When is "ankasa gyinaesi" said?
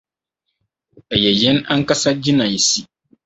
1.73-2.81